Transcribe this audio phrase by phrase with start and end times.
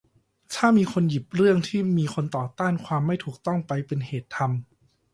[0.53, 4.49] ถ้ามีคนหยิบเรื่องที่มีคนต่อต้านความไม่ถูกต้องไปเป็นเหตุทำ